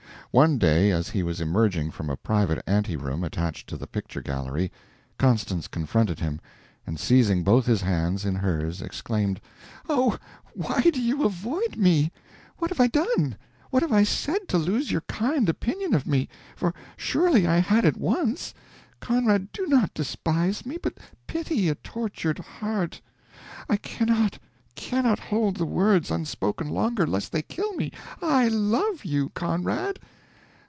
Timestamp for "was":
1.23-1.41